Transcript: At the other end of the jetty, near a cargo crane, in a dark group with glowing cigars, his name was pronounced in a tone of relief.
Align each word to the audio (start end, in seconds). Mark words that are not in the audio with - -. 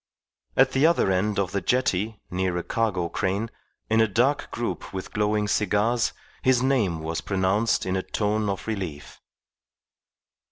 At 0.57 0.71
the 0.71 0.87
other 0.87 1.11
end 1.11 1.37
of 1.37 1.51
the 1.51 1.61
jetty, 1.61 2.19
near 2.31 2.57
a 2.57 2.63
cargo 2.63 3.07
crane, 3.07 3.51
in 3.87 4.01
a 4.01 4.07
dark 4.07 4.49
group 4.49 4.91
with 4.91 5.13
glowing 5.13 5.47
cigars, 5.47 6.11
his 6.41 6.63
name 6.63 7.01
was 7.01 7.21
pronounced 7.21 7.85
in 7.85 7.95
a 7.95 8.01
tone 8.01 8.49
of 8.49 8.65
relief. 8.65 9.21